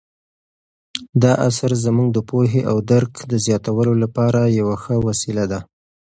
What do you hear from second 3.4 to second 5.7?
زیاتولو لپاره یوه ښه وسیله ده.